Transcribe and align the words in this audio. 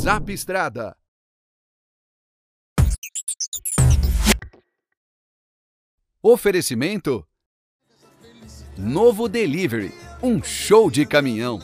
Zap 0.00 0.32
Estrada. 0.32 0.96
Oferecimento 6.22 7.28
Novo 8.78 9.28
Delivery, 9.28 9.92
um 10.22 10.42
show 10.42 10.90
de 10.90 11.04
caminhão. 11.04 11.58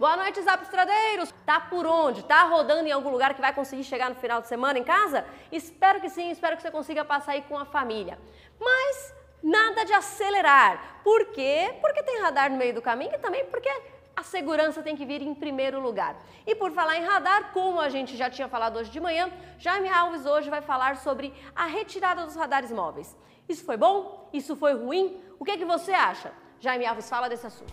Boa 0.00 0.16
noite, 0.16 0.42
Zapstradeiros! 0.42 1.32
Tá 1.46 1.60
por 1.60 1.86
onde? 1.86 2.24
Tá 2.24 2.42
rodando 2.42 2.88
em 2.88 2.90
algum 2.90 3.10
lugar 3.10 3.34
que 3.34 3.40
vai 3.40 3.54
conseguir 3.54 3.84
chegar 3.84 4.08
no 4.08 4.16
final 4.16 4.40
de 4.40 4.48
semana 4.48 4.80
em 4.80 4.84
casa? 4.84 5.24
Espero 5.52 6.00
que 6.00 6.10
sim, 6.10 6.32
espero 6.32 6.56
que 6.56 6.62
você 6.62 6.72
consiga 6.72 7.04
passar 7.04 7.32
aí 7.32 7.42
com 7.42 7.56
a 7.56 7.64
família. 7.64 8.18
Mas 8.58 9.14
nada 9.40 9.84
de 9.84 9.92
acelerar. 9.92 11.02
Por 11.04 11.26
quê? 11.26 11.72
Porque 11.80 12.02
tem 12.02 12.20
radar 12.20 12.50
no 12.50 12.56
meio 12.56 12.74
do 12.74 12.82
caminho 12.82 13.14
e 13.14 13.18
também 13.18 13.44
porque 13.44 13.70
a 14.18 14.22
segurança 14.24 14.82
tem 14.82 14.96
que 14.96 15.06
vir 15.06 15.22
em 15.22 15.32
primeiro 15.32 15.80
lugar. 15.80 16.16
E 16.44 16.52
por 16.52 16.72
falar 16.72 16.96
em 16.96 17.04
radar, 17.04 17.52
como 17.52 17.80
a 17.80 17.88
gente 17.88 18.16
já 18.16 18.28
tinha 18.28 18.48
falado 18.48 18.76
hoje 18.76 18.90
de 18.90 18.98
manhã, 18.98 19.30
Jaime 19.60 19.88
Alves 19.88 20.26
hoje 20.26 20.50
vai 20.50 20.60
falar 20.60 20.96
sobre 20.96 21.32
a 21.54 21.66
retirada 21.66 22.24
dos 22.26 22.34
radares 22.34 22.72
móveis. 22.72 23.16
Isso 23.48 23.64
foi 23.64 23.76
bom? 23.76 24.28
Isso 24.32 24.56
foi 24.56 24.74
ruim? 24.74 25.16
O 25.38 25.44
que, 25.44 25.52
é 25.52 25.56
que 25.56 25.64
você 25.64 25.92
acha? 25.92 26.32
Jaime 26.58 26.84
Alves 26.84 27.08
fala 27.08 27.28
desse 27.28 27.46
assunto. 27.46 27.72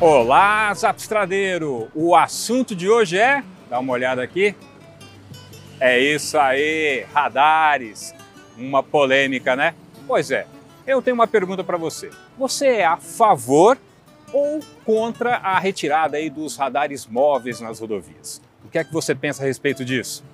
Olá, 0.00 0.72
Zapstradeiro! 0.74 1.90
O 1.92 2.14
assunto 2.14 2.72
de 2.72 2.88
hoje 2.88 3.18
é, 3.18 3.42
dá 3.68 3.80
uma 3.80 3.92
olhada 3.94 4.22
aqui, 4.22 4.54
é 5.80 5.98
isso 5.98 6.38
aí, 6.38 7.04
radares, 7.12 8.14
uma 8.56 8.80
polêmica, 8.80 9.56
né? 9.56 9.74
Pois 10.06 10.30
é, 10.30 10.46
eu 10.88 11.02
tenho 11.02 11.14
uma 11.14 11.26
pergunta 11.26 11.62
para 11.62 11.76
você. 11.76 12.08
Você 12.38 12.66
é 12.66 12.86
a 12.86 12.96
favor 12.96 13.76
ou 14.32 14.60
contra 14.86 15.36
a 15.36 15.58
retirada 15.58 16.16
aí 16.16 16.30
dos 16.30 16.56
radares 16.56 17.06
móveis 17.06 17.60
nas 17.60 17.78
rodovias? 17.78 18.40
O 18.64 18.70
que 18.70 18.78
é 18.78 18.84
que 18.84 18.92
você 18.92 19.14
pensa 19.14 19.42
a 19.42 19.46
respeito 19.46 19.84
disso? 19.84 20.24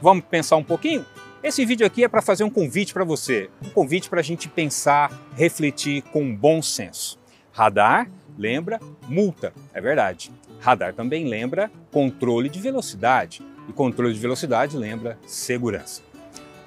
Vamos 0.00 0.24
pensar 0.26 0.56
um 0.56 0.64
pouquinho? 0.64 1.06
Esse 1.42 1.64
vídeo 1.64 1.86
aqui 1.86 2.04
é 2.04 2.08
para 2.08 2.20
fazer 2.20 2.44
um 2.44 2.50
convite 2.50 2.92
para 2.92 3.02
você, 3.02 3.48
um 3.64 3.70
convite 3.70 4.10
para 4.10 4.20
a 4.20 4.22
gente 4.22 4.46
pensar, 4.46 5.10
refletir 5.36 6.02
com 6.02 6.36
bom 6.36 6.60
senso. 6.60 7.18
Radar 7.50 8.08
lembra 8.38 8.78
multa, 9.08 9.54
é 9.72 9.80
verdade. 9.80 10.30
Radar 10.60 10.92
também 10.92 11.26
lembra 11.26 11.70
controle 11.90 12.50
de 12.50 12.60
velocidade 12.60 13.42
e 13.66 13.72
controle 13.72 14.12
de 14.12 14.20
velocidade 14.20 14.76
lembra 14.76 15.18
segurança. 15.26 16.02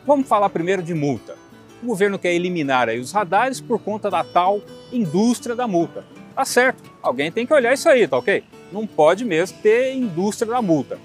Vamos 0.08 0.28
falar 0.28 0.50
primeiro 0.50 0.82
de 0.82 0.94
multa 0.94 1.45
o 1.82 1.88
governo 1.88 2.18
quer 2.18 2.34
eliminar 2.34 2.90
aí 2.90 3.00
os 3.00 3.12
radares 3.12 3.62
por 3.62 3.80
conta 3.80 4.10
da 4.10 4.24
tal 4.24 4.62
indústria 4.92 5.56
da 5.56 5.68
multa. 5.68 6.04
Tá 6.36 6.44
certo, 6.44 6.84
alguém 7.02 7.32
tem 7.32 7.46
que 7.46 7.54
olhar 7.54 7.74
isso 7.74 7.88
aí, 7.88 8.08
tá 8.08 8.18
ok? 8.18 8.44
Não 8.72 8.86
pode 8.86 9.24
mesmo 9.24 9.58
ter 9.60 9.94
indústria 9.94 10.52
da 10.52 10.62
multa. 10.62 10.98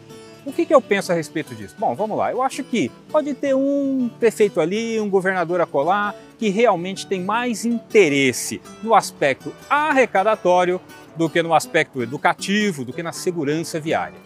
O 0.45 0.53
que, 0.53 0.65
que 0.65 0.75
eu 0.75 0.81
penso 0.81 1.13
a 1.13 1.15
respeito 1.15 1.55
disso? 1.55 1.77
Bom, 1.79 1.95
vamos 1.95 2.17
lá. 2.17 2.33
Eu 2.33 2.43
acho 2.43 2.65
que 2.65 2.91
pode 3.11 3.35
ter 3.35 3.55
um 3.55 4.11
prefeito 4.19 4.61
ali, 4.61 4.99
um 4.99 5.09
governador 5.09 5.61
a 5.61 5.67
colar, 5.67 6.15
que 6.39 6.49
realmente 6.49 7.07
tem 7.07 7.21
mais 7.21 7.65
interesse 7.65 8.61
no 8.83 8.95
aspecto 8.95 9.53
arrecadatório 9.69 10.81
do 11.15 11.29
que 11.29 11.43
no 11.43 11.53
aspecto 11.53 12.03
educativo, 12.03 12.85
do 12.85 12.93
que 12.93 13.03
na 13.03 13.13
segurança 13.13 13.79
viária. 13.79 14.19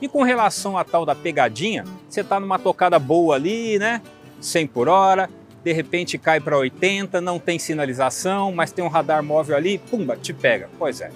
E 0.00 0.08
com 0.08 0.22
relação 0.22 0.76
à 0.76 0.84
tal 0.84 1.06
da 1.06 1.14
pegadinha, 1.14 1.84
você 2.08 2.20
está 2.20 2.38
numa 2.38 2.58
tocada 2.58 2.98
boa 2.98 3.34
ali, 3.34 3.78
né? 3.78 4.02
100 4.40 4.66
por 4.66 4.88
hora, 4.88 5.28
de 5.62 5.72
repente 5.72 6.18
cai 6.18 6.40
para 6.40 6.56
80, 6.56 7.20
não 7.20 7.38
tem 7.38 7.58
sinalização, 7.58 8.52
mas 8.52 8.72
tem 8.72 8.84
um 8.84 8.88
radar 8.88 9.22
móvel 9.22 9.56
ali, 9.56 9.78
pumba, 9.78 10.16
te 10.16 10.32
pega. 10.32 10.68
Pois 10.78 11.00
é, 11.00 11.10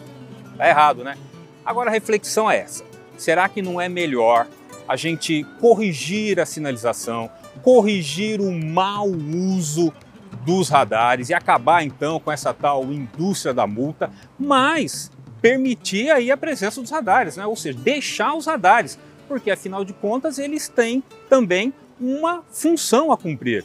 tá 0.56 0.68
errado, 0.68 1.02
né? 1.02 1.16
Agora 1.64 1.90
a 1.90 1.92
reflexão 1.92 2.50
é 2.50 2.58
essa: 2.58 2.84
será 3.16 3.48
que 3.48 3.62
não 3.62 3.80
é 3.80 3.88
melhor 3.88 4.46
a 4.86 4.96
gente 4.96 5.44
corrigir 5.60 6.38
a 6.38 6.46
sinalização, 6.46 7.30
corrigir 7.62 8.40
o 8.40 8.52
mau 8.52 9.08
uso 9.08 9.92
dos 10.44 10.68
radares 10.68 11.30
e 11.30 11.34
acabar 11.34 11.82
então 11.82 12.20
com 12.20 12.30
essa 12.30 12.52
tal 12.52 12.84
indústria 12.92 13.54
da 13.54 13.66
multa, 13.66 14.10
mas 14.38 15.10
permitir 15.40 16.10
aí 16.10 16.30
a 16.30 16.36
presença 16.36 16.80
dos 16.80 16.90
radares, 16.90 17.36
né? 17.36 17.46
ou 17.46 17.56
seja, 17.56 17.78
deixar 17.78 18.34
os 18.34 18.46
radares, 18.46 18.98
porque 19.26 19.50
afinal 19.50 19.84
de 19.84 19.92
contas 19.92 20.38
eles 20.38 20.68
têm 20.68 21.02
também 21.28 21.72
uma 22.00 22.42
função 22.50 23.12
a 23.12 23.16
cumprir. 23.16 23.64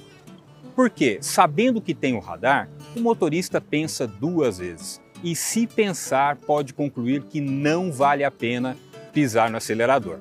Porque, 0.75 1.18
sabendo 1.22 1.81
que 1.81 1.94
tem 1.94 2.16
o 2.16 2.20
radar, 2.20 2.70
o 2.96 3.00
motorista 3.00 3.59
pensa 3.59 4.08
duas 4.08 4.58
vezes. 4.59 5.02
E 5.24 5.36
se 5.36 5.68
pensar, 5.68 6.38
pode 6.38 6.74
concluir 6.74 7.24
que 7.24 7.42
não 7.42 7.92
vale 7.92 8.24
a 8.24 8.31
pena 8.31 8.78
pisar 9.12 9.50
no 9.50 9.58
acelerador. 9.58 10.19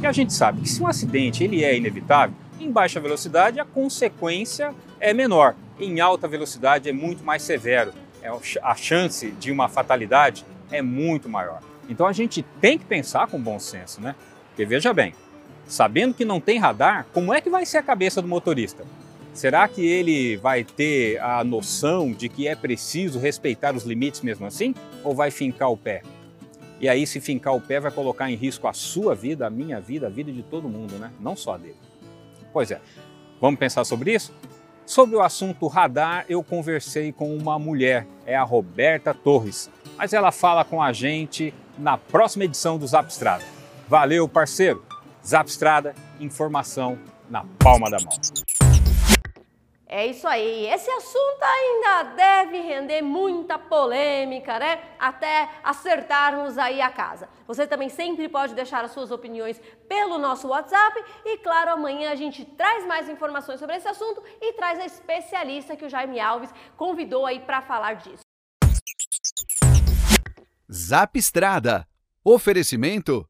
E 0.00 0.06
a 0.06 0.12
gente 0.12 0.32
sabe 0.32 0.60
que 0.60 0.68
se 0.68 0.80
um 0.80 0.86
acidente 0.86 1.42
ele 1.42 1.64
é 1.64 1.76
inevitável, 1.76 2.36
em 2.60 2.70
baixa 2.70 3.00
velocidade 3.00 3.58
a 3.58 3.64
consequência 3.64 4.74
é 5.00 5.12
menor, 5.12 5.54
em 5.80 6.00
alta 6.00 6.28
velocidade 6.28 6.88
é 6.88 6.92
muito 6.92 7.24
mais 7.24 7.42
severo. 7.42 7.92
É 8.22 8.30
a 8.62 8.74
chance 8.74 9.30
de 9.32 9.50
uma 9.50 9.68
fatalidade 9.68 10.44
é 10.70 10.82
muito 10.82 11.28
maior. 11.28 11.60
Então 11.88 12.06
a 12.06 12.12
gente 12.12 12.42
tem 12.60 12.78
que 12.78 12.84
pensar 12.84 13.28
com 13.28 13.40
bom 13.40 13.58
senso, 13.58 14.00
né? 14.00 14.14
Porque 14.48 14.64
veja 14.64 14.92
bem, 14.92 15.14
sabendo 15.66 16.14
que 16.14 16.24
não 16.24 16.40
tem 16.40 16.58
radar, 16.58 17.06
como 17.12 17.32
é 17.32 17.40
que 17.40 17.50
vai 17.50 17.64
ser 17.66 17.78
a 17.78 17.82
cabeça 17.82 18.22
do 18.22 18.28
motorista? 18.28 18.84
Será 19.36 19.68
que 19.68 19.86
ele 19.86 20.38
vai 20.38 20.64
ter 20.64 21.20
a 21.20 21.44
noção 21.44 22.10
de 22.10 22.26
que 22.26 22.48
é 22.48 22.56
preciso 22.56 23.18
respeitar 23.18 23.76
os 23.76 23.84
limites 23.84 24.22
mesmo 24.22 24.46
assim? 24.46 24.74
Ou 25.04 25.14
vai 25.14 25.30
fincar 25.30 25.70
o 25.70 25.76
pé? 25.76 26.00
E 26.80 26.88
aí, 26.88 27.06
se 27.06 27.20
fincar 27.20 27.54
o 27.54 27.60
pé, 27.60 27.78
vai 27.78 27.90
colocar 27.90 28.30
em 28.30 28.34
risco 28.34 28.66
a 28.66 28.72
sua 28.72 29.14
vida, 29.14 29.46
a 29.46 29.50
minha 29.50 29.78
vida, 29.78 30.06
a 30.06 30.10
vida 30.10 30.32
de 30.32 30.42
todo 30.42 30.70
mundo, 30.70 30.94
né? 30.98 31.12
Não 31.20 31.36
só 31.36 31.58
dele. 31.58 31.76
Pois 32.50 32.70
é, 32.70 32.80
vamos 33.38 33.60
pensar 33.60 33.84
sobre 33.84 34.14
isso? 34.14 34.32
Sobre 34.86 35.16
o 35.16 35.20
assunto 35.20 35.66
radar, 35.66 36.24
eu 36.30 36.42
conversei 36.42 37.12
com 37.12 37.36
uma 37.36 37.58
mulher, 37.58 38.06
é 38.24 38.34
a 38.34 38.42
Roberta 38.42 39.12
Torres, 39.12 39.68
mas 39.98 40.14
ela 40.14 40.32
fala 40.32 40.64
com 40.64 40.82
a 40.82 40.94
gente 40.94 41.52
na 41.78 41.98
próxima 41.98 42.44
edição 42.44 42.78
do 42.78 42.86
Zapstrada. 42.86 43.44
Valeu, 43.86 44.26
parceiro! 44.26 44.82
Zapstrada, 45.22 45.94
informação 46.18 46.98
na 47.28 47.44
palma 47.58 47.90
da 47.90 47.98
mão. 47.98 48.45
É 49.88 50.04
isso 50.04 50.26
aí. 50.26 50.66
Esse 50.66 50.90
assunto 50.90 51.42
ainda 51.42 52.02
deve 52.14 52.60
render 52.60 53.02
muita 53.02 53.56
polêmica, 53.56 54.58
né? 54.58 54.82
Até 54.98 55.48
acertarmos 55.62 56.58
aí 56.58 56.80
a 56.80 56.90
casa. 56.90 57.28
Você 57.46 57.68
também 57.68 57.88
sempre 57.88 58.28
pode 58.28 58.52
deixar 58.54 58.84
as 58.84 58.90
suas 58.90 59.12
opiniões 59.12 59.60
pelo 59.88 60.18
nosso 60.18 60.48
WhatsApp 60.48 61.04
e, 61.24 61.38
claro, 61.38 61.70
amanhã 61.70 62.10
a 62.10 62.16
gente 62.16 62.44
traz 62.44 62.84
mais 62.84 63.08
informações 63.08 63.60
sobre 63.60 63.76
esse 63.76 63.86
assunto 63.86 64.22
e 64.40 64.54
traz 64.54 64.80
a 64.80 64.86
especialista 64.86 65.76
que 65.76 65.84
o 65.84 65.88
Jaime 65.88 66.18
Alves 66.18 66.50
convidou 66.76 67.24
aí 67.24 67.38
para 67.38 67.62
falar 67.62 67.94
disso. 67.94 68.24
Zap 70.72 71.16
Estrada. 71.16 71.86
Oferecimento 72.24 73.24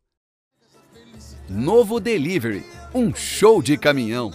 Novo 1.50 2.00
Delivery, 2.00 2.64
um 2.94 3.14
show 3.14 3.60
de 3.60 3.76
caminhão. 3.76 4.30